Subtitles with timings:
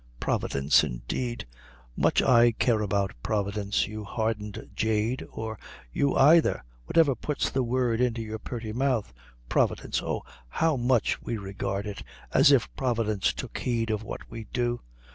[0.19, 1.45] Providence, indeed!
[1.95, 5.59] Much I care about Providence, you hardened jade, or
[5.93, 9.13] you aither, whatever puts the word into your purty mouth.
[9.47, 10.01] Providence!
[10.01, 12.01] oh, how much we regard it,
[12.33, 14.81] as if Providence took heed of what we do.